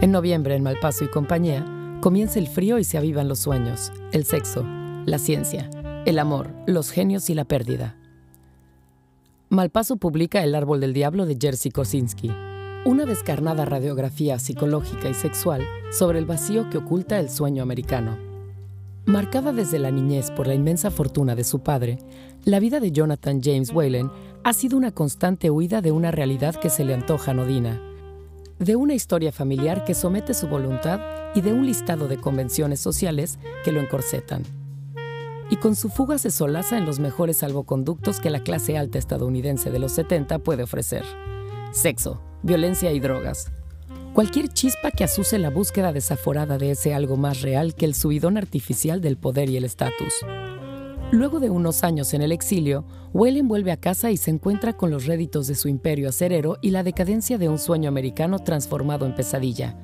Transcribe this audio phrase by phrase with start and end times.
[0.00, 1.64] En noviembre, en Malpaso y compañía,
[2.00, 4.64] comienza el frío y se avivan los sueños, el sexo,
[5.06, 5.70] la ciencia,
[6.04, 7.96] el amor, los genios y la pérdida.
[9.48, 12.30] Malpaso publica El árbol del diablo de Jerzy Kosinski,
[12.84, 18.18] una descarnada radiografía psicológica y sexual sobre el vacío que oculta el sueño americano.
[19.06, 21.98] Marcada desde la niñez por la inmensa fortuna de su padre,
[22.44, 24.10] la vida de Jonathan James Whalen
[24.42, 27.80] ha sido una constante huida de una realidad que se le antoja anodina,
[28.64, 31.00] de una historia familiar que somete su voluntad
[31.34, 34.42] y de un listado de convenciones sociales que lo encorsetan.
[35.50, 39.70] Y con su fuga se solaza en los mejores salvoconductos que la clase alta estadounidense
[39.70, 41.04] de los 70 puede ofrecer.
[41.72, 43.52] Sexo, violencia y drogas.
[44.14, 48.38] Cualquier chispa que asuse la búsqueda desaforada de ese algo más real que el subidón
[48.38, 50.14] artificial del poder y el estatus.
[51.10, 54.90] Luego de unos años en el exilio, Whalen vuelve a casa y se encuentra con
[54.90, 59.14] los réditos de su imperio acerero y la decadencia de un sueño americano transformado en
[59.14, 59.76] pesadilla.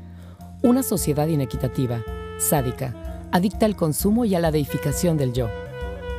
[0.62, 2.02] Una sociedad inequitativa,
[2.38, 5.48] sádica, adicta al consumo y a la deificación del yo.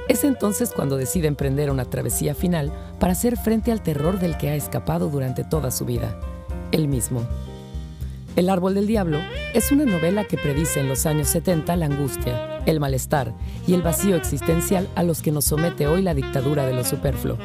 [0.07, 4.49] Es entonces cuando decide emprender una travesía final para hacer frente al terror del que
[4.49, 6.19] ha escapado durante toda su vida,
[6.71, 7.21] él mismo.
[8.35, 9.19] El árbol del diablo
[9.53, 13.33] es una novela que predice en los años 70 la angustia, el malestar
[13.67, 17.37] y el vacío existencial a los que nos somete hoy la dictadura de lo superfluo.